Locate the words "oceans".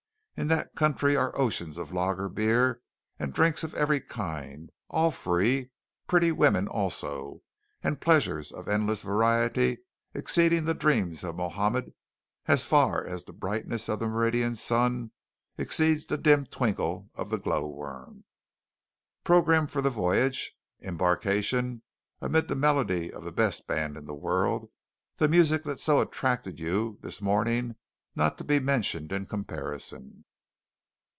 1.37-1.77